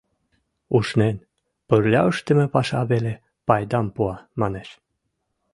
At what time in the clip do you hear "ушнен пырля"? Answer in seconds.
0.77-2.01